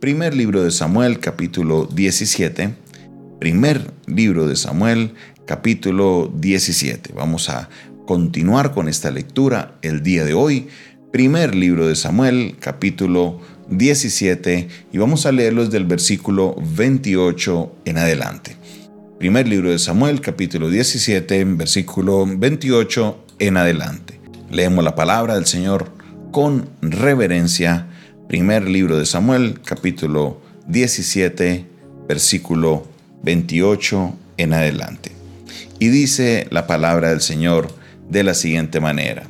Primer 0.00 0.34
libro 0.34 0.64
de 0.64 0.70
Samuel, 0.70 1.18
capítulo 1.18 1.84
17. 1.84 2.74
Primer 3.38 3.92
libro 4.06 4.46
de 4.48 4.56
Samuel, 4.56 5.12
capítulo 5.44 6.32
17. 6.36 7.12
Vamos 7.12 7.50
a 7.50 7.68
continuar 8.06 8.72
con 8.72 8.88
esta 8.88 9.10
lectura 9.10 9.74
el 9.82 10.02
día 10.02 10.24
de 10.24 10.32
hoy. 10.32 10.68
Primer 11.12 11.54
libro 11.54 11.86
de 11.86 11.96
Samuel, 11.96 12.56
capítulo 12.58 13.42
17, 13.68 14.68
y 14.90 14.96
vamos 14.96 15.26
a 15.26 15.32
leerlos 15.32 15.70
del 15.70 15.84
versículo 15.84 16.56
28 16.74 17.70
en 17.84 17.98
adelante. 17.98 18.56
Primer 19.18 19.46
libro 19.48 19.70
de 19.70 19.78
Samuel, 19.78 20.22
capítulo 20.22 20.70
17, 20.70 21.44
versículo 21.44 22.24
28 22.26 23.26
en 23.38 23.58
adelante. 23.58 24.18
Leemos 24.50 24.82
la 24.82 24.94
palabra 24.94 25.34
del 25.34 25.44
Señor 25.44 25.92
con 26.32 26.70
reverencia 26.80 27.89
Primer 28.30 28.68
libro 28.68 28.96
de 28.96 29.06
Samuel, 29.06 29.58
capítulo 29.60 30.40
17, 30.68 31.66
versículo 32.08 32.86
28 33.24 34.14
en 34.36 34.52
adelante. 34.52 35.10
Y 35.80 35.88
dice 35.88 36.46
la 36.52 36.68
palabra 36.68 37.10
del 37.10 37.22
Señor 37.22 37.72
de 38.08 38.22
la 38.22 38.34
siguiente 38.34 38.78
manera. 38.78 39.24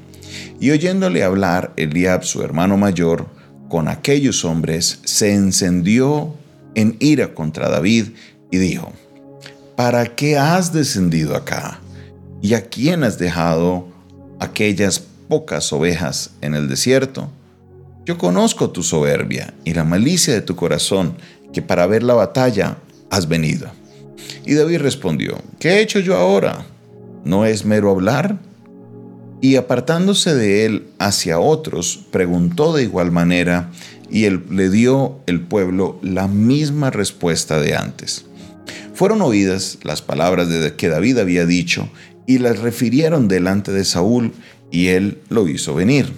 Y 0.60 0.70
oyéndole 0.70 1.24
hablar 1.24 1.72
Eliab, 1.78 2.24
su 2.24 2.42
hermano 2.42 2.77
mayor, 2.77 3.27
con 3.70 3.88
aquellos 3.88 4.44
hombres, 4.44 5.00
se 5.06 5.32
encendió 5.32 6.34
en 6.74 6.98
ira 7.00 7.32
contra 7.32 7.70
David 7.70 8.08
y 8.50 8.58
dijo, 8.58 8.92
¿para 9.77 10.14
qué 10.14 10.36
has 10.36 10.74
descendido 10.74 11.36
acá? 11.36 11.80
¿Y 12.42 12.52
a 12.52 12.66
quién 12.66 13.02
has 13.05 13.19
dejado 13.19 13.88
aquellas 14.41 14.98
pocas 15.27 15.72
ovejas 15.72 16.32
en 16.42 16.55
el 16.55 16.69
desierto? 16.69 17.30
Yo 18.10 18.19
conozco 18.19 18.70
tu 18.70 18.82
soberbia 18.82 19.55
y 19.64 19.73
la 19.73 19.84
malicia 19.84 20.34
de 20.34 20.41
tu 20.41 20.56
corazón, 20.56 21.14
que 21.52 21.62
para 21.62 21.87
ver 21.87 22.02
la 22.02 22.14
batalla 22.14 22.78
has 23.09 23.28
venido. 23.28 23.70
Y 24.44 24.55
David 24.55 24.78
respondió, 24.78 25.39
¿qué 25.61 25.75
he 25.75 25.80
hecho 25.80 26.00
yo 26.00 26.16
ahora? 26.16 26.66
¿No 27.25 27.44
es 27.44 27.64
mero 27.64 27.92
hablar? 27.92 28.41
Y 29.41 29.55
apartándose 29.55 30.34
de 30.34 30.66
él 30.66 30.88
hacia 30.98 31.38
otros, 31.38 32.00
preguntó 32.11 32.75
de 32.75 32.83
igual 32.83 33.12
manera, 33.12 33.70
y 34.11 34.25
él, 34.25 34.42
le 34.50 34.70
dio 34.70 35.20
el 35.27 35.42
pueblo 35.42 36.00
la 36.03 36.27
misma 36.27 36.91
respuesta 36.91 37.61
de 37.61 37.77
antes. 37.77 38.25
Fueron 38.92 39.22
oídas 39.22 39.78
las 39.84 40.03
palabras 40.03 40.48
de 40.48 40.75
que 40.75 40.88
David 40.88 41.19
había 41.19 41.47
dicho, 41.47 41.88
y 42.27 42.38
las 42.38 42.58
refirieron 42.58 43.28
delante 43.28 43.70
de 43.70 43.84
Saúl, 43.84 44.33
y 44.72 44.88
él 44.88 45.19
lo 45.28 45.47
hizo 45.47 45.77
venir. 45.77 46.12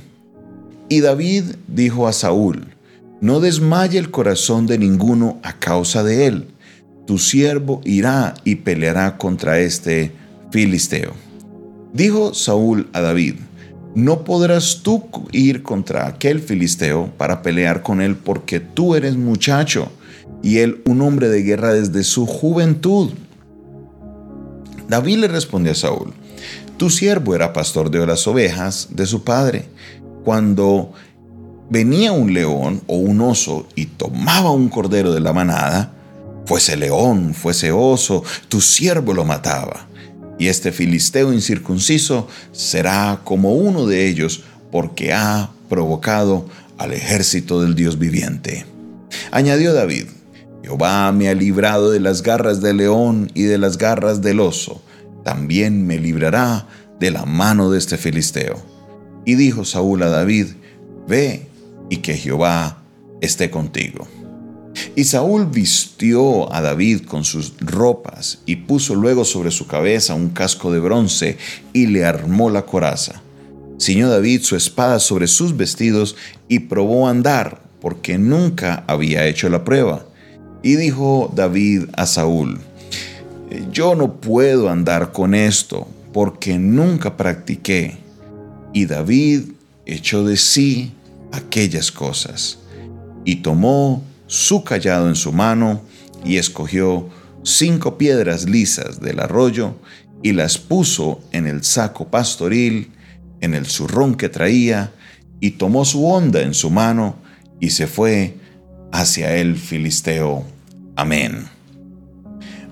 Y 0.88 1.00
David 1.00 1.44
dijo 1.68 2.06
a 2.06 2.12
Saúl, 2.12 2.68
no 3.20 3.40
desmaye 3.40 3.98
el 3.98 4.10
corazón 4.10 4.66
de 4.66 4.78
ninguno 4.78 5.38
a 5.42 5.58
causa 5.58 6.02
de 6.02 6.26
él. 6.26 6.48
Tu 7.06 7.18
siervo 7.18 7.80
irá 7.84 8.34
y 8.44 8.56
peleará 8.56 9.16
contra 9.16 9.60
este 9.60 10.12
filisteo. 10.50 11.12
Dijo 11.92 12.34
Saúl 12.34 12.88
a 12.92 13.00
David, 13.00 13.34
no 13.94 14.24
podrás 14.24 14.80
tú 14.82 15.04
ir 15.32 15.62
contra 15.62 16.06
aquel 16.06 16.40
filisteo 16.40 17.12
para 17.16 17.42
pelear 17.42 17.82
con 17.82 18.00
él 18.00 18.16
porque 18.16 18.58
tú 18.58 18.94
eres 18.94 19.16
muchacho 19.16 19.90
y 20.42 20.58
él 20.58 20.82
un 20.86 21.02
hombre 21.02 21.28
de 21.28 21.42
guerra 21.42 21.74
desde 21.74 22.02
su 22.02 22.26
juventud. 22.26 23.10
David 24.88 25.18
le 25.18 25.28
respondió 25.28 25.72
a 25.72 25.76
Saúl, 25.76 26.12
tu 26.76 26.90
siervo 26.90 27.34
era 27.34 27.52
pastor 27.52 27.90
de 27.90 28.04
las 28.06 28.26
ovejas 28.26 28.88
de 28.90 29.06
su 29.06 29.22
padre 29.22 29.66
cuando 30.24 30.92
venía 31.70 32.12
un 32.12 32.34
león 32.34 32.82
o 32.86 32.96
un 32.96 33.20
oso 33.20 33.66
y 33.74 33.86
tomaba 33.86 34.50
un 34.50 34.68
cordero 34.68 35.12
de 35.12 35.20
la 35.20 35.32
manada, 35.32 35.92
fuese 36.44 36.76
león, 36.76 37.34
fuese 37.34 37.72
oso, 37.72 38.22
tu 38.48 38.60
siervo 38.60 39.14
lo 39.14 39.24
mataba. 39.24 39.86
Y 40.38 40.48
este 40.48 40.72
filisteo 40.72 41.32
incircunciso 41.32 42.28
será 42.52 43.20
como 43.24 43.54
uno 43.54 43.86
de 43.86 44.08
ellos 44.08 44.42
porque 44.70 45.12
ha 45.12 45.50
provocado 45.68 46.46
al 46.78 46.92
ejército 46.92 47.62
del 47.62 47.74
Dios 47.74 47.98
viviente. 47.98 48.66
Añadió 49.30 49.72
David, 49.72 50.06
Jehová 50.62 51.12
me 51.12 51.28
ha 51.28 51.34
librado 51.34 51.90
de 51.90 52.00
las 52.00 52.22
garras 52.22 52.60
del 52.60 52.78
león 52.78 53.30
y 53.34 53.42
de 53.44 53.58
las 53.58 53.78
garras 53.78 54.22
del 54.22 54.40
oso, 54.40 54.82
también 55.24 55.86
me 55.86 55.98
librará 55.98 56.66
de 56.98 57.10
la 57.10 57.24
mano 57.24 57.70
de 57.70 57.78
este 57.78 57.96
filisteo. 57.96 58.71
Y 59.24 59.34
dijo 59.34 59.64
Saúl 59.64 60.02
a 60.02 60.08
David, 60.08 60.48
Ve 61.06 61.46
y 61.90 61.98
que 61.98 62.14
Jehová 62.14 62.82
esté 63.20 63.50
contigo. 63.50 64.06
Y 64.94 65.04
Saúl 65.04 65.46
vistió 65.46 66.52
a 66.52 66.60
David 66.60 67.02
con 67.02 67.24
sus 67.24 67.54
ropas 67.60 68.40
y 68.46 68.56
puso 68.56 68.94
luego 68.94 69.24
sobre 69.24 69.50
su 69.50 69.66
cabeza 69.66 70.14
un 70.14 70.30
casco 70.30 70.72
de 70.72 70.80
bronce 70.80 71.36
y 71.72 71.86
le 71.86 72.04
armó 72.04 72.50
la 72.50 72.66
coraza. 72.66 73.22
Ciñó 73.78 74.08
David 74.08 74.42
su 74.42 74.56
espada 74.56 74.98
sobre 75.00 75.26
sus 75.26 75.56
vestidos 75.56 76.16
y 76.48 76.60
probó 76.60 77.08
andar, 77.08 77.62
porque 77.80 78.16
nunca 78.16 78.84
había 78.86 79.26
hecho 79.26 79.48
la 79.48 79.64
prueba. 79.64 80.04
Y 80.62 80.76
dijo 80.76 81.32
David 81.34 81.86
a 81.94 82.06
Saúl, 82.06 82.60
Yo 83.72 83.94
no 83.94 84.20
puedo 84.20 84.70
andar 84.70 85.12
con 85.12 85.34
esto, 85.34 85.88
porque 86.12 86.58
nunca 86.58 87.16
practiqué 87.16 88.01
y 88.72 88.86
David 88.86 89.52
echó 89.86 90.24
de 90.24 90.36
sí 90.36 90.92
aquellas 91.32 91.90
cosas, 91.90 92.58
y 93.24 93.36
tomó 93.36 94.02
su 94.26 94.64
callado 94.64 95.08
en 95.08 95.16
su 95.16 95.32
mano, 95.32 95.82
y 96.24 96.36
escogió 96.36 97.08
cinco 97.42 97.98
piedras 97.98 98.48
lisas 98.48 99.00
del 99.00 99.20
arroyo, 99.20 99.76
y 100.22 100.32
las 100.32 100.58
puso 100.58 101.20
en 101.32 101.46
el 101.46 101.64
saco 101.64 102.08
pastoril, 102.08 102.92
en 103.40 103.54
el 103.54 103.66
zurrón 103.66 104.14
que 104.14 104.28
traía, 104.28 104.92
y 105.40 105.52
tomó 105.52 105.84
su 105.84 106.06
onda 106.06 106.42
en 106.42 106.54
su 106.54 106.70
mano, 106.70 107.16
y 107.60 107.70
se 107.70 107.86
fue 107.86 108.36
hacia 108.92 109.36
el 109.36 109.56
filisteo. 109.56 110.44
Amén. 110.96 111.46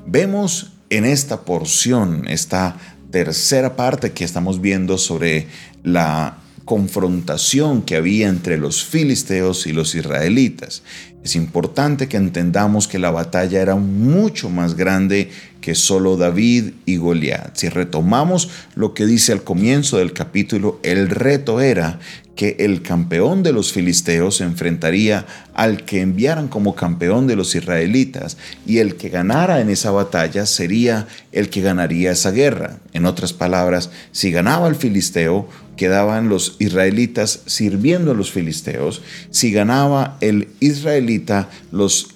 Vemos 0.06 0.72
en 0.90 1.04
esta 1.04 1.42
porción, 1.44 2.26
esta 2.28 2.76
tercera 3.10 3.76
parte 3.76 4.12
que 4.12 4.24
estamos 4.24 4.60
viendo 4.60 4.98
sobre 4.98 5.46
la 5.82 6.38
confrontación 6.64 7.82
que 7.82 7.96
había 7.96 8.28
entre 8.28 8.56
los 8.56 8.84
filisteos 8.84 9.66
y 9.66 9.72
los 9.72 9.94
israelitas. 9.94 10.82
Es 11.24 11.34
importante 11.34 12.08
que 12.08 12.16
entendamos 12.16 12.86
que 12.86 12.98
la 12.98 13.10
batalla 13.10 13.60
era 13.60 13.74
mucho 13.74 14.48
más 14.50 14.74
grande 14.74 15.30
que 15.60 15.74
solo 15.74 16.16
David 16.16 16.72
y 16.86 16.96
Goliat. 16.96 17.56
Si 17.56 17.68
retomamos 17.68 18.48
lo 18.74 18.94
que 18.94 19.06
dice 19.06 19.32
al 19.32 19.44
comienzo 19.44 19.98
del 19.98 20.12
capítulo, 20.12 20.80
el 20.82 21.10
reto 21.10 21.60
era 21.60 21.98
que 22.40 22.56
el 22.60 22.80
campeón 22.80 23.42
de 23.42 23.52
los 23.52 23.70
filisteos 23.70 24.36
se 24.36 24.44
enfrentaría 24.44 25.26
al 25.52 25.84
que 25.84 26.00
enviaran 26.00 26.48
como 26.48 26.74
campeón 26.74 27.26
de 27.26 27.36
los 27.36 27.54
israelitas 27.54 28.38
y 28.64 28.78
el 28.78 28.96
que 28.96 29.10
ganara 29.10 29.60
en 29.60 29.68
esa 29.68 29.90
batalla 29.90 30.46
sería 30.46 31.06
el 31.32 31.50
que 31.50 31.60
ganaría 31.60 32.12
esa 32.12 32.30
guerra. 32.30 32.78
En 32.94 33.04
otras 33.04 33.34
palabras, 33.34 33.90
si 34.12 34.30
ganaba 34.30 34.68
el 34.68 34.74
filisteo, 34.74 35.50
quedaban 35.76 36.30
los 36.30 36.56
israelitas 36.60 37.40
sirviendo 37.44 38.12
a 38.12 38.14
los 38.14 38.30
filisteos. 38.30 39.02
Si 39.30 39.52
ganaba 39.52 40.16
el 40.22 40.48
israelita, 40.60 41.50
los, 41.72 42.14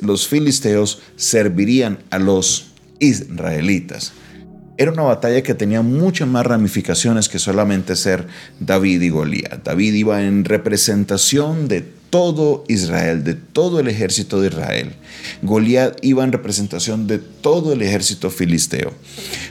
los 0.00 0.26
filisteos 0.26 1.00
servirían 1.14 2.00
a 2.10 2.18
los 2.18 2.70
israelitas. 3.00 4.12
Era 4.76 4.92
una 4.92 5.02
batalla 5.02 5.42
que 5.42 5.54
tenía 5.54 5.82
muchas 5.82 6.28
más 6.28 6.46
ramificaciones 6.46 7.28
que 7.28 7.38
solamente 7.38 7.96
ser 7.96 8.26
David 8.60 9.02
y 9.02 9.10
Goliat. 9.10 9.64
David 9.64 9.92
iba 9.92 10.22
en 10.22 10.44
representación 10.44 11.68
de 11.68 11.84
todo 12.10 12.64
Israel, 12.68 13.22
de 13.24 13.34
todo 13.34 13.80
el 13.80 13.88
ejército 13.88 14.40
de 14.40 14.48
Israel. 14.48 14.92
Goliat 15.42 15.98
iba 16.02 16.24
en 16.24 16.32
representación 16.32 17.06
de 17.06 17.18
todo 17.18 17.72
el 17.72 17.82
ejército 17.82 18.30
filisteo. 18.30 18.92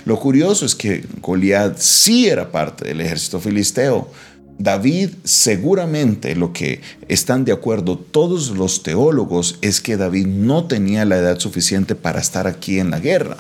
Lo 0.06 0.20
curioso 0.20 0.66
es 0.66 0.76
que 0.76 1.06
Goliat 1.22 1.78
sí 1.78 2.28
era 2.28 2.52
parte 2.52 2.86
del 2.86 3.02
ejército 3.02 3.40
filisteo. 3.40 4.12
David 4.60 5.12
seguramente 5.24 6.36
lo 6.36 6.52
que 6.52 6.82
están 7.08 7.46
de 7.46 7.54
acuerdo 7.54 7.98
todos 7.98 8.50
los 8.50 8.84
teólogos 8.84 9.58
es 9.62 9.80
que 9.80 9.96
David 9.96 10.28
no 10.28 10.66
tenía 10.66 11.06
la 11.06 11.16
edad 11.18 11.40
suficiente 11.40 11.96
para 11.96 12.20
estar 12.20 12.46
aquí 12.46 12.78
en 12.78 12.92
la 12.92 13.00
guerra. 13.00 13.38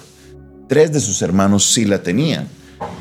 Tres 0.69 0.93
de 0.93 1.01
sus 1.01 1.21
hermanos 1.21 1.73
sí 1.73 1.83
la 1.83 2.03
tenían. 2.03 2.47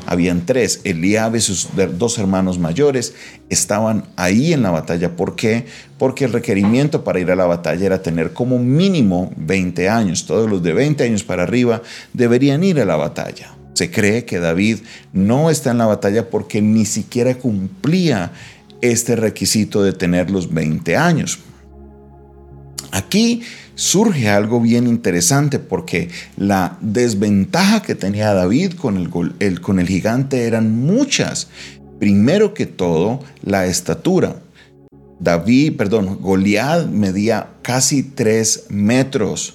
Habían 0.05 0.45
tres. 0.45 0.81
Eliab 0.83 1.37
y 1.37 1.39
sus 1.39 1.69
dos 1.97 2.17
hermanos 2.17 2.59
mayores 2.59 3.13
estaban 3.47 4.03
ahí 4.17 4.51
en 4.51 4.63
la 4.63 4.71
batalla. 4.71 5.15
¿Por 5.15 5.37
qué? 5.37 5.65
Porque 5.97 6.25
el 6.25 6.33
requerimiento 6.33 7.05
para 7.05 7.21
ir 7.21 7.31
a 7.31 7.37
la 7.37 7.45
batalla 7.45 7.85
era 7.85 8.01
tener 8.01 8.33
como 8.33 8.59
mínimo 8.59 9.31
20 9.37 9.87
años. 9.87 10.25
Todos 10.25 10.49
los 10.49 10.61
de 10.61 10.73
20 10.73 11.05
años 11.05 11.23
para 11.23 11.43
arriba 11.43 11.81
deberían 12.11 12.65
ir 12.65 12.81
a 12.81 12.85
la 12.85 12.97
batalla. 12.97 13.58
Se 13.79 13.89
cree 13.89 14.25
que 14.25 14.39
David 14.39 14.79
no 15.13 15.49
está 15.49 15.71
en 15.71 15.77
la 15.77 15.85
batalla 15.85 16.29
porque 16.29 16.61
ni 16.61 16.85
siquiera 16.85 17.35
cumplía 17.35 18.33
este 18.81 19.15
requisito 19.15 19.81
de 19.83 19.93
tener 19.93 20.29
los 20.29 20.53
20 20.53 20.97
años. 20.97 21.39
Aquí 22.91 23.41
surge 23.75 24.27
algo 24.27 24.59
bien 24.59 24.85
interesante 24.85 25.59
porque 25.59 26.09
la 26.35 26.77
desventaja 26.81 27.81
que 27.81 27.95
tenía 27.95 28.33
David 28.33 28.73
con 28.73 28.97
el, 28.97 29.61
con 29.61 29.79
el 29.79 29.87
gigante 29.87 30.45
eran 30.45 30.77
muchas. 30.77 31.47
Primero 31.99 32.53
que 32.53 32.65
todo, 32.65 33.21
la 33.43 33.65
estatura. 33.65 34.41
David, 35.21 35.77
perdón, 35.77 36.17
Goliat 36.19 36.87
medía 36.87 37.51
casi 37.61 38.03
tres 38.03 38.65
metros. 38.67 39.53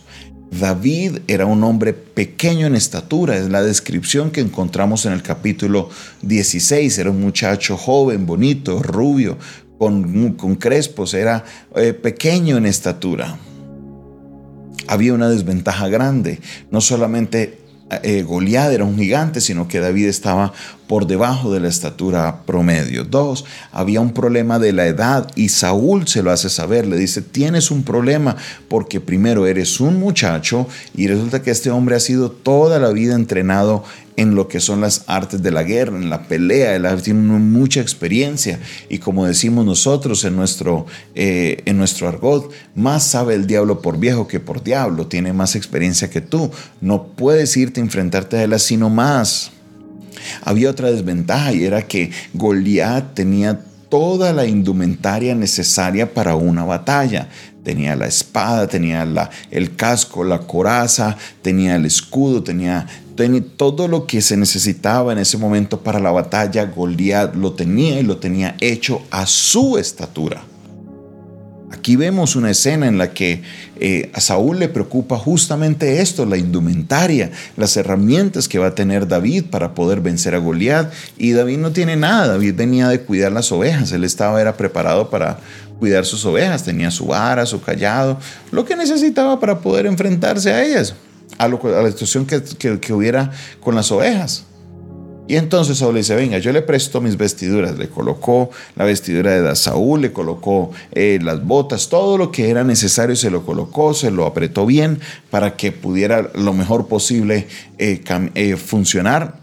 David 0.51 1.19
era 1.27 1.47
un 1.47 1.65
hombre 1.65 1.93
pequeño 1.93 2.67
en 2.67 2.77
estatura, 2.77 3.37
es 3.37 3.49
la 3.49 3.63
descripción 3.63 4.31
que 4.31 4.41
encontramos 4.41 5.05
en 5.07 5.13
el 5.13 5.23
capítulo 5.23 5.91
16. 6.23 6.99
Era 6.99 7.11
un 7.11 7.21
muchacho 7.21 7.77
joven, 7.77 8.27
bonito, 8.27 8.83
rubio, 8.83 9.37
con, 9.79 10.35
con 10.35 10.57
crespos, 10.57 11.15
era 11.15 11.45
eh, 11.77 11.93
pequeño 11.93 12.57
en 12.57 12.67
estatura. 12.67 13.39
Había 14.87 15.15
una 15.15 15.29
desventaja 15.29 15.89
grande, 15.89 16.41
no 16.71 16.81
solamente 16.81 17.59
eh, 18.03 18.23
Goliat 18.23 18.73
era 18.73 18.85
un 18.85 18.97
gigante, 18.97 19.41
sino 19.41 19.69
que 19.69 19.81
David 19.81 20.07
estaba 20.07 20.53
por 20.87 21.07
debajo 21.07 21.53
de 21.53 21.61
la 21.61 21.69
estatura 21.69 22.43
promedio. 22.45 23.05
Dos, 23.05 23.45
había 23.73 24.01
un 24.01 24.13
problema 24.13 24.59
de 24.59 24.73
la 24.73 24.87
edad 24.87 25.31
y 25.35 25.49
Saúl 25.49 26.07
se 26.09 26.23
lo 26.23 26.31
hace 26.31 26.51
saber, 26.51 26.87
le 26.87 26.97
dice, 26.97 27.23
tienes 27.23 27.71
un 27.71 27.83
problema 27.83 28.37
porque 28.69 29.01
primero 29.01 29.47
eres 29.47 29.81
un 29.81 29.99
muchacho 29.99 30.67
y 30.95 31.07
resulta 31.07 31.43
que 31.43 31.51
este 31.51 31.71
hombre 31.71 31.97
ha 31.97 32.01
sido 32.01 32.31
toda 32.31 32.79
la 32.79 32.91
vida 32.91 33.15
entrenado 33.15 33.85
en 34.17 34.35
lo 34.35 34.47
que 34.49 34.61
son 34.61 34.81
las 34.81 35.05
artes 35.07 35.43
de 35.43 35.51
la 35.51 35.65
guerra, 35.65 35.97
en 35.97 36.09
la 36.09 36.29
pelea, 36.29 36.77
él 36.77 36.87
tiene 37.03 37.21
mucha 37.21 37.81
experiencia 37.81 38.61
y 38.89 38.99
como 38.99 39.27
decimos 39.27 39.65
nosotros 39.65 40.25
en 40.25 40.37
nuestro, 40.37 40.87
eh, 41.15 41.63
en 41.65 41.79
nuestro 41.79 42.09
argot, 42.09 42.53
más 42.75 43.05
sabe 43.05 43.35
el 43.35 43.47
diablo 43.47 43.81
por 43.81 43.99
viejo 43.99 44.29
que 44.29 44.41
por 44.41 44.63
diablo, 44.63 45.07
tiene 45.07 45.33
más 45.33 45.57
experiencia 45.57 46.11
que 46.11 46.21
tú, 46.21 46.51
no 46.81 47.09
puedes 47.09 47.57
irte 47.57 47.81
a 47.81 47.85
enfrentarte 47.85 48.37
a 48.37 48.45
él 48.45 48.53
así 48.53 48.77
nomás. 48.77 49.51
Había 50.43 50.71
otra 50.71 50.91
desventaja 50.91 51.53
y 51.53 51.65
era 51.65 51.83
que 51.83 52.11
Goliat 52.33 53.15
tenía 53.15 53.61
toda 53.89 54.33
la 54.33 54.47
indumentaria 54.47 55.35
necesaria 55.35 56.13
para 56.13 56.35
una 56.35 56.65
batalla. 56.65 57.29
Tenía 57.63 57.97
la 57.97 58.07
espada, 58.07 58.67
tenía 58.67 59.05
la, 59.05 59.31
el 59.51 59.77
casco, 59.77 60.25
la 60.25 60.41
coraza, 60.41 61.17
tenía 61.43 61.77
el 61.77 61.87
escudo, 61.87 62.43
tenía, 62.43 62.87
tenía, 63.17 63.43
todo 63.57 63.89
lo 63.89 64.07
que 64.07 64.21
se 64.21 64.37
necesitaba 64.37 65.13
en 65.13 65.19
ese 65.19 65.39
momento 65.39 65.81
para 65.81 66.01
la 66.01 66.11
batalla. 66.11 66.67
Goliat 66.67 67.35
lo 67.35 67.53
tenía 67.53 68.01
y 68.01 68.03
lo 68.03 68.19
tenía 68.19 68.57
hecho 68.61 69.03
a 69.11 69.27
su 69.27 69.79
estatura. 69.79 70.43
Aquí 71.71 71.97
vemos 71.97 72.37
una 72.37 72.51
escena 72.51 72.87
en 72.87 72.99
la 72.99 73.13
que 73.13 73.43
eh, 73.81 74.11
a 74.15 74.21
Saúl 74.21 74.59
le 74.59 74.69
preocupa 74.69 75.19
justamente 75.19 76.03
esto, 76.03 76.27
la 76.27 76.37
indumentaria, 76.37 77.31
las 77.57 77.77
herramientas 77.77 78.49
que 78.49 78.59
va 78.59 78.69
a 78.69 78.75
tener 78.75 79.09
David 79.09 79.45
para 79.51 79.75
poder 79.75 80.01
vencer 80.01 80.35
a 80.35 80.39
Goliat. 80.39 80.93
Y 81.17 81.33
David 81.33 81.59
no 81.59 81.73
tiene 81.73 81.97
nada, 81.97 82.29
David 82.29 82.55
venía 82.55 82.89
de 82.89 83.01
cuidar 83.01 83.33
las 83.33 83.51
ovejas, 83.51 83.93
él 83.93 84.05
estaba 84.05 84.41
era 84.41 84.57
preparado 84.57 85.11
para 85.11 85.39
cuidar 85.79 86.05
sus 86.05 86.25
ovejas, 86.25 86.65
tenía 86.65 86.91
su 86.91 87.07
vara, 87.07 87.47
su 87.47 87.61
callado, 87.61 88.19
lo 88.53 88.65
que 88.65 88.77
necesitaba 88.77 89.41
para 89.41 89.61
poder 89.61 89.87
enfrentarse 89.87 90.53
a 90.53 90.65
ellas, 90.65 90.95
a, 91.39 91.49
la 91.49 91.91
situación 91.91 92.27
que 92.27 92.93
hubiera 92.93 93.33
con 93.61 93.75
las 93.75 93.91
ovejas. 93.91 94.45
Y 95.27 95.37
entonces 95.37 95.79
Saúl 95.79 95.95
dice, 95.95 96.15
venga, 96.15 96.39
yo 96.39 96.53
le 96.53 96.61
presto 96.61 97.01
mis 97.01 97.17
vestiduras. 97.17 97.79
Le 97.79 97.89
colocó 97.89 98.51
la 98.77 98.85
vestidura 98.85 99.41
de 99.41 99.57
Saúl, 99.57 100.03
le 100.03 100.13
colocó 100.13 100.71
eh, 100.93 101.19
las 101.23 101.45
botas, 101.45 101.89
todo 101.89 102.19
lo 102.19 102.31
que 102.31 102.51
era 102.51 102.63
necesario 102.63 103.17
se 103.17 103.31
lo 103.31 103.47
colocó, 103.47 103.95
se 103.95 104.11
lo 104.11 104.27
apretó 104.27 104.67
bien 104.67 105.01
para 105.31 105.57
que 105.57 105.73
pudiera 105.73 106.31
lo 106.35 106.53
mejor 106.53 106.89
posible 106.89 107.47
eh, 107.79 108.03
eh, 108.35 108.57
funcionar. 108.57 109.41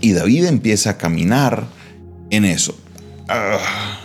Y 0.00 0.12
David 0.12 0.46
empieza 0.46 0.90
a 0.90 0.96
caminar 0.96 1.66
en 2.30 2.46
eso. 2.46 2.74
Ah. 3.28 4.00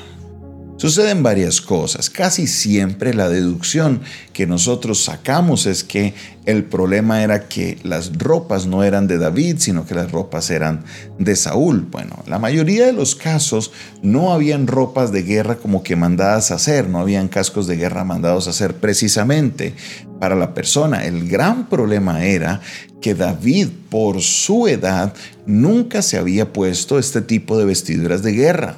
Suceden 0.78 1.24
varias 1.24 1.62
cosas. 1.62 2.10
Casi 2.10 2.48
siempre 2.48 3.14
la 3.14 3.30
deducción 3.30 4.02
que 4.34 4.46
nosotros 4.46 5.02
sacamos 5.02 5.68
es 5.68 5.86
que 5.86 6.14
el 6.46 6.66
problema 6.66 7.24
era 7.24 7.48
que 7.48 7.78
las 7.84 8.18
ropas 8.18 8.66
no 8.66 8.84
eran 8.84 9.08
de 9.08 9.18
David, 9.18 9.56
sino 9.60 9.86
que 9.86 9.96
las 9.96 10.12
ropas 10.12 10.50
eran 10.50 10.84
de 11.18 11.38
Saúl. 11.38 11.88
Bueno, 11.90 12.22
la 12.28 12.40
mayoría 12.40 12.86
de 12.88 12.92
los 12.92 13.16
casos 13.16 13.72
no 14.02 14.34
habían 14.34 14.68
ropas 14.68 15.14
de 15.14 15.24
guerra 15.24 15.56
como 15.56 15.82
que 15.82 15.96
mandadas 15.96 16.52
a 16.52 16.56
hacer, 16.56 16.90
no 16.90 17.00
habían 17.00 17.30
cascos 17.30 17.68
de 17.68 17.78
guerra 17.78 18.04
mandados 18.04 18.48
a 18.48 18.50
hacer 18.50 18.76
precisamente 18.76 19.74
para 20.20 20.36
la 20.36 20.54
persona. 20.54 21.06
El 21.06 21.30
gran 21.30 21.70
problema 21.70 22.26
era 22.26 22.60
que 23.02 23.16
David, 23.16 23.70
por 23.90 24.22
su 24.22 24.68
edad, 24.68 25.14
nunca 25.46 26.02
se 26.02 26.18
había 26.18 26.52
puesto 26.52 27.00
este 27.00 27.22
tipo 27.22 27.58
de 27.58 27.64
vestiduras 27.64 28.24
de 28.24 28.34
guerra. 28.34 28.78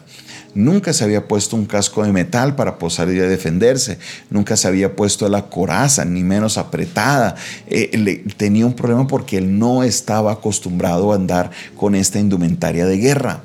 Nunca 0.58 0.92
se 0.92 1.04
había 1.04 1.28
puesto 1.28 1.56
un 1.56 1.68
casco 1.68 2.04
de 2.04 2.12
metal 2.12 2.56
para 2.56 2.80
posar 2.80 3.10
y 3.10 3.14
defenderse. 3.14 4.00
Nunca 4.32 4.58
se 4.58 4.68
había 4.68 4.96
puesto 4.96 5.30
la 5.30 5.44
coraza, 5.50 6.04
ni 6.04 6.24
menos 6.24 6.58
apretada. 6.58 7.36
Eh, 7.68 8.26
tenía 8.38 8.66
un 8.66 8.74
problema 8.74 9.06
porque 9.06 9.38
él 9.38 9.60
no 9.60 9.84
estaba 9.84 10.32
acostumbrado 10.32 11.12
a 11.12 11.16
andar 11.16 11.52
con 11.76 11.94
esta 11.94 12.18
indumentaria 12.18 12.88
de 12.88 12.98
guerra 12.98 13.44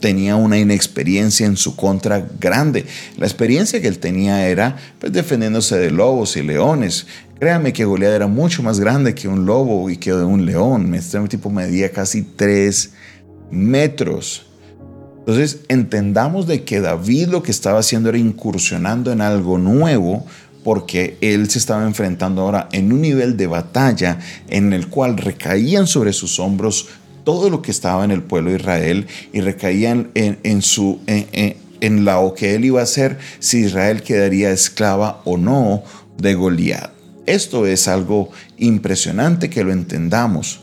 tenía 0.00 0.36
una 0.36 0.58
inexperiencia 0.58 1.46
en 1.46 1.56
su 1.56 1.76
contra 1.76 2.26
grande. 2.40 2.84
La 3.16 3.26
experiencia 3.26 3.80
que 3.80 3.88
él 3.88 3.98
tenía 3.98 4.48
era 4.48 4.76
pues, 5.00 5.12
defendiéndose 5.12 5.76
de 5.78 5.90
lobos 5.90 6.36
y 6.36 6.42
leones. 6.42 7.06
Créame 7.38 7.72
que 7.72 7.84
Goliat 7.84 8.12
era 8.12 8.26
mucho 8.26 8.62
más 8.62 8.80
grande 8.80 9.14
que 9.14 9.28
un 9.28 9.46
lobo 9.46 9.88
y 9.90 9.96
que 9.96 10.12
un 10.12 10.46
león. 10.46 10.94
Este 10.94 11.20
tipo 11.28 11.50
medía 11.50 11.90
casi 11.90 12.22
tres 12.22 12.90
metros. 13.50 14.47
Entonces 15.28 15.60
entendamos 15.68 16.46
de 16.46 16.64
que 16.64 16.80
David 16.80 17.28
lo 17.28 17.42
que 17.42 17.50
estaba 17.50 17.80
haciendo 17.80 18.08
era 18.08 18.16
incursionando 18.16 19.12
en 19.12 19.20
algo 19.20 19.58
nuevo 19.58 20.24
porque 20.64 21.18
él 21.20 21.50
se 21.50 21.58
estaba 21.58 21.84
enfrentando 21.84 22.40
ahora 22.40 22.70
en 22.72 22.90
un 22.92 23.02
nivel 23.02 23.36
de 23.36 23.46
batalla 23.46 24.20
en 24.48 24.72
el 24.72 24.88
cual 24.88 25.18
recaían 25.18 25.86
sobre 25.86 26.14
sus 26.14 26.40
hombros 26.40 26.88
todo 27.24 27.50
lo 27.50 27.60
que 27.60 27.70
estaba 27.72 28.06
en 28.06 28.10
el 28.10 28.22
pueblo 28.22 28.48
de 28.48 28.56
Israel 28.56 29.06
y 29.34 29.42
recaían 29.42 30.08
en, 30.14 30.62
su, 30.62 31.00
en, 31.06 32.04
la 32.06 32.18
que 32.34 32.54
él 32.54 32.64
iba 32.64 32.80
a 32.80 32.84
hacer 32.84 33.18
si 33.38 33.58
Israel 33.58 34.02
quedaría 34.02 34.50
esclava 34.50 35.20
o 35.26 35.36
no 35.36 35.82
de 36.16 36.36
Goliat. 36.36 36.90
Esto 37.26 37.66
es 37.66 37.86
algo 37.86 38.30
impresionante 38.56 39.50
que 39.50 39.62
lo 39.62 39.72
entendamos. 39.72 40.60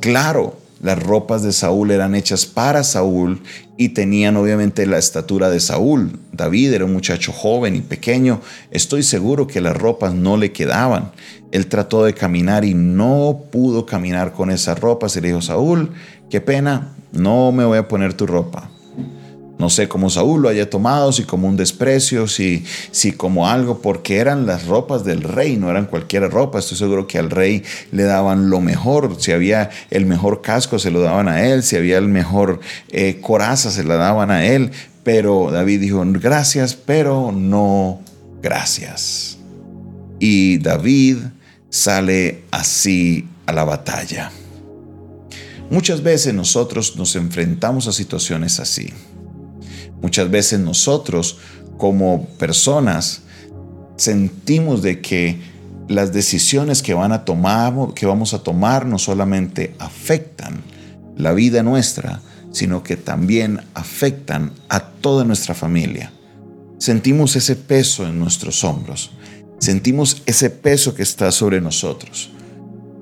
Claro, 0.00 0.58
las 0.80 1.02
ropas 1.02 1.42
de 1.42 1.52
Saúl 1.52 1.90
eran 1.90 2.14
hechas 2.14 2.44
para 2.44 2.84
Saúl 2.84 3.42
y 3.78 3.90
tenían 3.90 4.36
obviamente 4.36 4.86
la 4.86 4.98
estatura 4.98 5.48
de 5.48 5.60
Saúl. 5.60 6.18
David 6.32 6.74
era 6.74 6.84
un 6.84 6.92
muchacho 6.92 7.32
joven 7.32 7.76
y 7.76 7.80
pequeño. 7.80 8.40
Estoy 8.70 9.02
seguro 9.02 9.46
que 9.46 9.60
las 9.60 9.76
ropas 9.76 10.14
no 10.14 10.36
le 10.36 10.52
quedaban. 10.52 11.12
Él 11.50 11.66
trató 11.66 12.04
de 12.04 12.14
caminar 12.14 12.64
y 12.64 12.74
no 12.74 13.40
pudo 13.50 13.86
caminar 13.86 14.32
con 14.32 14.50
esas 14.50 14.78
ropas. 14.78 15.16
Y 15.16 15.20
le 15.22 15.28
dijo, 15.28 15.42
Saúl, 15.42 15.92
qué 16.28 16.40
pena, 16.40 16.94
no 17.12 17.52
me 17.52 17.64
voy 17.64 17.78
a 17.78 17.88
poner 17.88 18.14
tu 18.14 18.26
ropa. 18.26 18.70
No 19.58 19.70
sé 19.70 19.88
cómo 19.88 20.10
Saúl 20.10 20.42
lo 20.42 20.48
haya 20.50 20.68
tomado, 20.68 21.12
si 21.12 21.22
como 21.22 21.48
un 21.48 21.56
desprecio, 21.56 22.28
si, 22.28 22.64
si 22.90 23.12
como 23.12 23.48
algo, 23.48 23.80
porque 23.80 24.18
eran 24.18 24.44
las 24.46 24.66
ropas 24.66 25.04
del 25.04 25.22
rey, 25.22 25.56
no 25.56 25.70
eran 25.70 25.86
cualquier 25.86 26.30
ropa. 26.30 26.58
Estoy 26.58 26.76
seguro 26.76 27.06
que 27.06 27.18
al 27.18 27.30
rey 27.30 27.62
le 27.90 28.02
daban 28.02 28.50
lo 28.50 28.60
mejor. 28.60 29.16
Si 29.18 29.32
había 29.32 29.70
el 29.90 30.04
mejor 30.04 30.42
casco, 30.42 30.78
se 30.78 30.90
lo 30.90 31.00
daban 31.00 31.28
a 31.28 31.46
él. 31.46 31.62
Si 31.62 31.76
había 31.76 31.96
el 31.96 32.08
mejor 32.08 32.60
eh, 32.90 33.18
coraza, 33.22 33.70
se 33.70 33.84
la 33.84 33.96
daban 33.96 34.30
a 34.30 34.44
él. 34.44 34.72
Pero 35.02 35.50
David 35.50 35.80
dijo, 35.80 36.04
gracias, 36.06 36.74
pero 36.74 37.32
no 37.32 38.00
gracias. 38.42 39.38
Y 40.18 40.58
David 40.58 41.18
sale 41.70 42.42
así 42.50 43.26
a 43.46 43.52
la 43.52 43.64
batalla. 43.64 44.30
Muchas 45.70 46.02
veces 46.02 46.34
nosotros 46.34 46.96
nos 46.96 47.16
enfrentamos 47.16 47.88
a 47.88 47.92
situaciones 47.92 48.60
así. 48.60 48.92
Muchas 50.06 50.30
veces 50.30 50.60
nosotros 50.60 51.38
como 51.78 52.26
personas 52.38 53.22
sentimos 53.96 54.80
de 54.80 55.00
que 55.00 55.40
las 55.88 56.12
decisiones 56.12 56.80
que, 56.80 56.94
van 56.94 57.10
a 57.10 57.24
tomar, 57.24 57.74
que 57.92 58.06
vamos 58.06 58.32
a 58.32 58.44
tomar 58.44 58.86
no 58.86 59.00
solamente 59.00 59.74
afectan 59.80 60.62
la 61.16 61.32
vida 61.32 61.64
nuestra, 61.64 62.20
sino 62.52 62.84
que 62.84 62.96
también 62.96 63.62
afectan 63.74 64.52
a 64.68 64.78
toda 64.78 65.24
nuestra 65.24 65.56
familia. 65.56 66.12
Sentimos 66.78 67.34
ese 67.34 67.56
peso 67.56 68.06
en 68.06 68.20
nuestros 68.20 68.62
hombros, 68.62 69.10
sentimos 69.58 70.22
ese 70.26 70.50
peso 70.50 70.94
que 70.94 71.02
está 71.02 71.32
sobre 71.32 71.60
nosotros. 71.60 72.30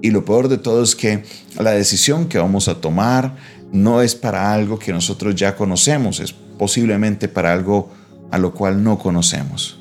Y 0.00 0.11
lo 0.11 0.25
peor 0.25 0.49
de 0.49 0.56
todo 0.56 0.82
es 0.82 0.96
que 0.96 1.23
la 1.58 1.73
decisión 1.73 2.30
que 2.30 2.38
vamos 2.38 2.68
a 2.68 2.80
tomar 2.80 3.37
no 3.73 4.00
es 4.00 4.14
para 4.14 4.54
algo 4.54 4.78
que 4.78 4.94
nosotros 4.94 5.34
ya 5.34 5.54
conocemos, 5.54 6.18
es 6.18 6.34
posiblemente 6.58 7.28
para 7.28 7.52
algo 7.52 7.90
a 8.30 8.38
lo 8.38 8.52
cual 8.54 8.82
no 8.82 8.99
conocemos. 8.99 9.80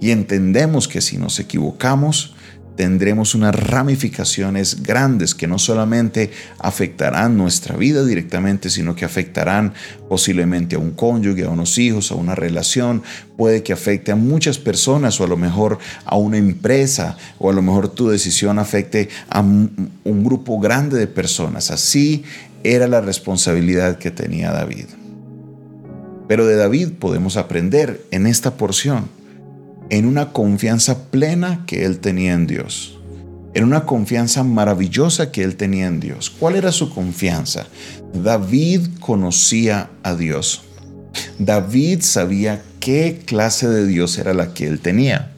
y 0.00 0.10
entendemos 0.10 0.86
que 0.86 1.00
si 1.00 1.16
nos 1.16 1.38
equivocamos, 1.38 2.34
tendremos 2.76 3.34
unas 3.34 3.54
ramificaciones 3.54 4.82
grandes 4.82 5.34
que 5.34 5.46
no 5.46 5.58
solamente 5.58 6.30
afectarán 6.58 7.36
nuestra 7.36 7.76
vida 7.76 8.04
directamente, 8.04 8.68
sino 8.70 8.96
que 8.96 9.04
afectarán 9.04 9.74
posiblemente 10.08 10.76
a 10.76 10.78
un 10.78 10.90
cónyuge, 10.90 11.44
a 11.44 11.50
unos 11.50 11.78
hijos, 11.78 12.10
a 12.10 12.16
una 12.16 12.34
relación, 12.34 13.02
puede 13.36 13.62
que 13.62 13.72
afecte 13.72 14.12
a 14.12 14.16
muchas 14.16 14.58
personas 14.58 15.20
o 15.20 15.24
a 15.24 15.28
lo 15.28 15.36
mejor 15.36 15.78
a 16.04 16.16
una 16.16 16.36
empresa 16.36 17.16
o 17.38 17.50
a 17.50 17.52
lo 17.52 17.62
mejor 17.62 17.88
tu 17.88 18.08
decisión 18.08 18.58
afecte 18.58 19.08
a 19.28 19.40
un 19.40 20.24
grupo 20.24 20.58
grande 20.58 20.98
de 20.98 21.06
personas. 21.06 21.70
Así 21.70 22.24
era 22.64 22.88
la 22.88 23.00
responsabilidad 23.00 23.98
que 23.98 24.10
tenía 24.10 24.50
David. 24.50 24.86
Pero 26.26 26.46
de 26.46 26.56
David 26.56 26.92
podemos 26.98 27.36
aprender 27.36 28.04
en 28.10 28.26
esta 28.26 28.56
porción 28.56 29.08
en 29.90 30.06
una 30.06 30.32
confianza 30.32 31.10
plena 31.10 31.64
que 31.66 31.84
él 31.84 31.98
tenía 31.98 32.32
en 32.32 32.46
Dios, 32.46 32.98
en 33.52 33.64
una 33.64 33.84
confianza 33.84 34.42
maravillosa 34.42 35.30
que 35.30 35.42
él 35.42 35.56
tenía 35.56 35.86
en 35.86 36.00
Dios. 36.00 36.30
¿Cuál 36.30 36.56
era 36.56 36.72
su 36.72 36.90
confianza? 36.90 37.66
David 38.12 38.80
conocía 39.00 39.90
a 40.02 40.14
Dios. 40.14 40.62
David 41.38 42.00
sabía 42.00 42.62
qué 42.80 43.22
clase 43.24 43.68
de 43.68 43.86
Dios 43.86 44.18
era 44.18 44.34
la 44.34 44.54
que 44.54 44.66
él 44.66 44.80
tenía. 44.80 45.30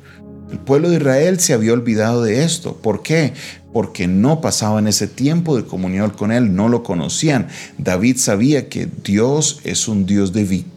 El 0.51 0.59
pueblo 0.59 0.91
de 0.91 0.97
Israel 0.97 1.41
se 1.41 1.55
había 1.55 1.73
olvidado 1.73 2.23
de 2.23 2.45
esto. 2.45 2.77
¿Por 2.77 3.03
qué? 3.03 3.33
Porque 3.73 4.07
no 4.07 4.41
pasaban 4.41 4.87
ese 4.87 5.09
tiempo 5.09 5.57
de 5.57 5.65
comunión 5.65 6.11
con 6.11 6.31
Él, 6.31 6.55
no 6.55 6.69
lo 6.69 6.85
conocían. 6.85 7.49
David 7.79 8.17
sabía 8.17 8.69
que 8.69 8.89
Dios 9.05 9.61
es 9.65 9.89
un 9.89 10.07
Dios 10.07 10.33
de 10.33 10.45
victoria 10.45 10.76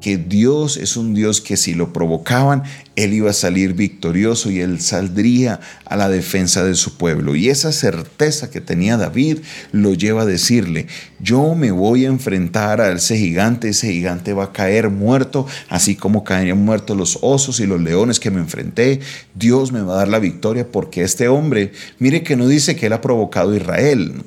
que 0.00 0.16
Dios 0.16 0.76
es 0.76 0.96
un 0.96 1.12
Dios 1.14 1.40
que 1.40 1.56
si 1.56 1.74
lo 1.74 1.92
provocaban, 1.92 2.62
Él 2.94 3.14
iba 3.14 3.30
a 3.30 3.34
salir 3.34 3.74
victorioso 3.74 4.50
y 4.50 4.60
Él 4.60 4.80
saldría 4.80 5.60
a 5.84 5.96
la 5.96 6.08
defensa 6.08 6.64
de 6.64 6.74
su 6.74 6.96
pueblo. 6.96 7.34
Y 7.34 7.48
esa 7.48 7.72
certeza 7.72 8.50
que 8.50 8.60
tenía 8.60 8.96
David 8.96 9.38
lo 9.72 9.94
lleva 9.94 10.22
a 10.22 10.26
decirle, 10.26 10.86
yo 11.20 11.54
me 11.54 11.72
voy 11.72 12.04
a 12.04 12.08
enfrentar 12.08 12.80
a 12.80 12.92
ese 12.92 13.18
gigante, 13.18 13.70
ese 13.70 13.92
gigante 13.92 14.32
va 14.32 14.44
a 14.44 14.52
caer 14.52 14.90
muerto, 14.90 15.46
así 15.68 15.96
como 15.96 16.22
caerían 16.22 16.64
muertos 16.64 16.96
los 16.96 17.18
osos 17.22 17.58
y 17.60 17.66
los 17.66 17.80
leones 17.80 18.20
que 18.20 18.30
me 18.30 18.40
enfrenté. 18.40 19.00
Dios 19.34 19.72
me 19.72 19.82
va 19.82 19.94
a 19.94 19.98
dar 19.98 20.08
la 20.08 20.20
victoria 20.20 20.70
porque 20.70 21.02
este 21.02 21.28
hombre, 21.28 21.72
mire 21.98 22.22
que 22.22 22.36
no 22.36 22.46
dice 22.46 22.76
que 22.76 22.86
Él 22.86 22.92
ha 22.92 23.00
provocado 23.00 23.52
a 23.52 23.56
Israel, 23.56 24.22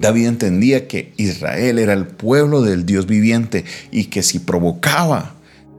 David 0.00 0.28
entendía 0.28 0.88
que 0.88 1.12
Israel 1.18 1.78
era 1.78 1.92
el 1.92 2.06
pueblo 2.06 2.62
del 2.62 2.86
Dios 2.86 3.06
viviente 3.06 3.64
y 3.92 4.04
que 4.04 4.22
si 4.22 4.38
provocaba 4.38 5.34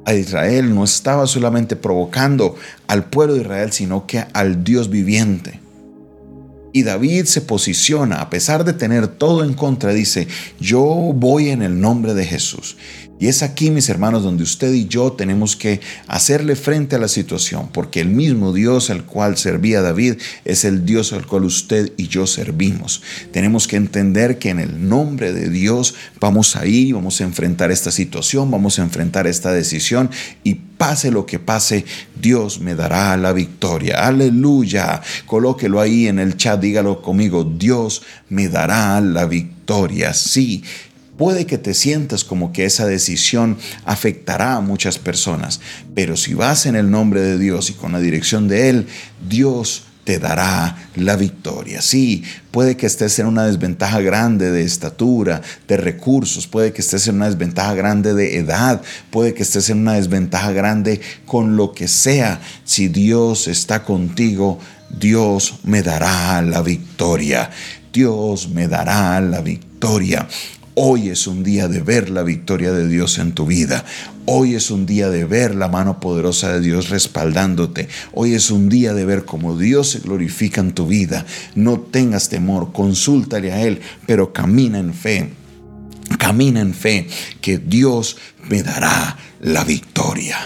a 0.06 0.14
Israel 0.14 0.74
no 0.74 0.84
estaba 0.84 1.26
solamente 1.26 1.76
provocando 1.76 2.56
al 2.88 3.06
pueblo 3.06 3.34
de 3.34 3.42
Israel, 3.42 3.72
sino 3.72 4.06
que 4.06 4.24
al 4.34 4.64
Dios 4.64 4.90
viviente. 4.90 5.60
Y 6.74 6.84
David 6.84 7.26
se 7.26 7.42
posiciona, 7.42 8.22
a 8.22 8.30
pesar 8.30 8.64
de 8.64 8.74
tener 8.74 9.08
todo 9.08 9.44
en 9.44 9.54
contra, 9.54 9.92
dice, 9.92 10.28
yo 10.60 10.86
voy 10.86 11.50
en 11.50 11.64
el 11.64 11.82
nombre 11.82 12.14
de 12.14 12.26
Jesús. 12.26 12.78
Y 13.22 13.28
es 13.28 13.44
aquí, 13.44 13.70
mis 13.70 13.88
hermanos, 13.88 14.24
donde 14.24 14.42
usted 14.42 14.74
y 14.74 14.88
yo 14.88 15.12
tenemos 15.12 15.56
que 15.56 15.80
hacerle 16.08 16.56
frente 16.56 16.96
a 16.96 17.00
la 17.00 17.08
situación, 17.08 17.70
porque 17.72 18.02
el 18.02 18.10
mismo 18.10 18.52
Dios 18.52 18.90
al 18.90 19.06
cual 19.06 19.38
servía 19.38 19.84
David 19.84 20.16
es 20.44 20.66
el 20.66 20.88
Dios 20.88 21.14
al 21.14 21.28
cual 21.28 21.44
usted 21.44 21.94
y 21.98 22.08
yo 22.08 22.26
servimos. 22.26 23.04
Tenemos 23.32 23.68
que 23.68 23.76
entender 23.76 24.40
que 24.40 24.50
en 24.50 24.58
el 24.58 24.90
nombre 24.90 25.34
de 25.34 25.50
Dios 25.50 25.94
vamos 26.20 26.56
a 26.56 26.66
ir, 26.66 26.96
vamos 26.96 27.22
a 27.22 27.26
enfrentar 27.26 27.70
esta 27.70 27.92
situación, 27.92 28.50
vamos 28.50 28.80
a 28.80 28.82
enfrentar 28.82 29.28
esta 29.28 29.54
decisión 29.54 30.10
y 30.44 30.56
pase 30.56 31.12
lo 31.12 31.28
que 31.28 31.38
pase, 31.38 31.86
Dios 32.20 32.60
me 32.60 32.74
dará 32.74 33.16
la 33.18 33.34
victoria. 33.34 34.08
Aleluya. 34.08 35.00
Colóquelo 35.28 35.80
ahí 35.80 36.08
en 36.08 36.18
el 36.18 36.38
chat, 36.38 36.60
dígalo 36.60 37.04
conmigo, 37.04 37.44
Dios 37.44 38.02
me 38.30 38.48
dará 38.48 39.00
la 39.00 39.26
victoria. 39.26 40.12
Sí, 40.16 40.64
Puede 41.22 41.46
que 41.46 41.60
te 41.60 41.76
sientas 41.76 42.24
como 42.24 42.52
que 42.52 42.66
esa 42.66 42.88
decisión 42.88 43.56
afectará 43.86 44.56
a 44.56 44.60
muchas 44.60 44.98
personas, 44.98 45.60
pero 45.94 46.18
si 46.18 46.34
vas 46.34 46.66
en 46.66 46.76
el 46.76 46.90
nombre 46.90 47.22
de 47.22 47.38
Dios 47.38 47.70
y 47.70 47.74
con 47.74 47.92
la 47.92 48.00
dirección 48.00 48.48
de 48.48 48.70
Él, 48.70 48.88
Dios 49.30 49.84
te 50.04 50.18
dará 50.18 50.90
la 50.96 51.16
victoria. 51.18 51.84
Sí, 51.84 52.24
puede 52.50 52.76
que 52.76 52.88
estés 52.88 53.20
en 53.20 53.28
una 53.28 53.46
desventaja 53.46 54.02
grande 54.02 54.50
de 54.50 54.64
estatura, 54.64 55.44
de 55.68 55.78
recursos, 55.78 56.48
puede 56.48 56.74
que 56.74 56.82
estés 56.82 57.08
en 57.08 57.18
una 57.18 57.28
desventaja 57.28 57.76
grande 57.76 58.16
de 58.16 58.40
edad, 58.40 58.82
puede 59.12 59.36
que 59.36 59.44
estés 59.44 59.70
en 59.70 59.78
una 59.78 59.94
desventaja 59.94 60.52
grande 60.54 61.02
con 61.28 61.56
lo 61.56 61.72
que 61.74 61.88
sea. 61.88 62.42
Si 62.64 62.88
Dios 62.88 63.48
está 63.48 63.84
contigo, 63.84 64.58
Dios 64.90 65.60
me 65.62 65.84
dará 65.84 66.42
la 66.42 66.64
victoria. 66.64 67.52
Dios 67.94 68.50
me 68.50 68.68
dará 68.68 69.22
la 69.22 69.42
victoria. 69.42 70.28
Hoy 70.74 71.10
es 71.10 71.28
un 71.28 71.44
día 71.44 71.68
de 71.68 71.82
ver 71.82 72.10
la 72.10 72.24
victoria 72.24 72.72
de 72.72 72.88
Dios 72.88 73.20
en 73.20 73.34
tu 73.34 73.46
vida. 73.46 73.84
Hoy 74.26 74.56
es 74.56 74.72
un 74.72 74.86
día 74.86 75.10
de 75.10 75.26
ver 75.26 75.54
la 75.54 75.68
mano 75.68 76.00
poderosa 76.00 76.54
de 76.54 76.62
Dios 76.62 76.90
respaldándote. 76.90 77.90
Hoy 78.14 78.36
es 78.36 78.52
un 78.52 78.70
día 78.70 78.94
de 78.94 79.04
ver 79.04 79.26
cómo 79.26 79.58
Dios 79.58 79.90
se 79.90 80.00
glorifica 80.00 80.62
en 80.62 80.72
tu 80.72 80.88
vida. 80.88 81.26
No 81.56 81.78
tengas 81.78 82.30
temor, 82.30 82.72
consúltale 82.72 83.52
a 83.52 83.62
Él, 83.64 83.82
pero 84.08 84.32
camina 84.32 84.80
en 84.80 84.94
fe. 84.94 85.32
Camina 86.18 86.62
en 86.62 86.74
fe 86.74 87.06
que 87.42 87.58
Dios 87.58 88.16
me 88.50 88.64
dará 88.64 89.18
la 89.42 89.66
victoria. 89.66 90.38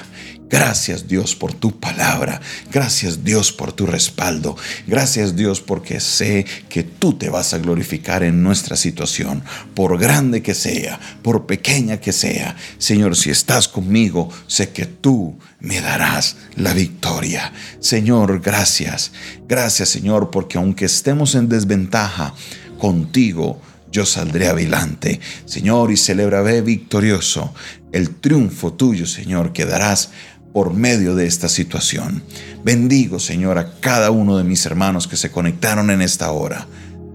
Gracias 0.49 1.07
Dios 1.07 1.35
por 1.35 1.53
tu 1.53 1.79
palabra. 1.79 2.39
Gracias 2.71 3.23
Dios 3.23 3.51
por 3.51 3.73
tu 3.73 3.87
respaldo. 3.87 4.55
Gracias 4.85 5.35
Dios 5.35 5.59
porque 5.59 5.99
sé 5.99 6.45
que 6.69 6.83
tú 6.83 7.13
te 7.13 7.29
vas 7.29 7.53
a 7.53 7.57
glorificar 7.57 8.23
en 8.23 8.43
nuestra 8.43 8.75
situación, 8.75 9.43
por 9.73 9.97
grande 9.97 10.43
que 10.43 10.53
sea, 10.53 10.99
por 11.23 11.47
pequeña 11.47 11.99
que 11.99 12.11
sea. 12.11 12.55
Señor, 12.77 13.15
si 13.15 13.31
estás 13.31 13.67
conmigo, 13.67 14.29
sé 14.47 14.69
que 14.69 14.85
tú 14.85 15.37
me 15.59 15.81
darás 15.81 16.37
la 16.55 16.73
victoria. 16.73 17.51
Señor, 17.79 18.39
gracias. 18.41 19.11
Gracias 19.47 19.89
Señor 19.89 20.29
porque 20.29 20.57
aunque 20.59 20.85
estemos 20.85 21.33
en 21.33 21.49
desventaja, 21.49 22.35
contigo 22.77 23.61
yo 23.91 24.05
saldré 24.05 24.47
adelante. 24.47 25.21
Señor, 25.45 25.89
y 25.91 25.97
celebraré 25.97 26.61
victorioso 26.61 27.53
el 27.95 28.09
triunfo 28.09 28.73
tuyo, 28.73 29.05
Señor, 29.05 29.53
que 29.53 29.63
darás 29.63 30.09
por 30.55 30.73
medio 30.73 31.15
de 31.15 31.25
esta 31.27 31.49
situación. 31.49 32.23
Bendigo, 32.63 33.19
Señor, 33.19 33.57
a 33.57 33.73
cada 33.81 34.09
uno 34.09 34.37
de 34.37 34.45
mis 34.45 34.65
hermanos 34.65 35.05
que 35.05 35.17
se 35.17 35.29
conectaron 35.29 35.91
en 35.91 36.01
esta 36.01 36.31
hora, 36.31 36.65